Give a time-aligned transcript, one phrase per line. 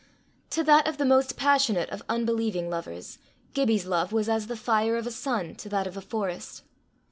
[0.49, 3.19] To that of the most passionate of unbelieving lovers,
[3.53, 6.63] Gibbie's love was as the fire of a sun to that of a forest.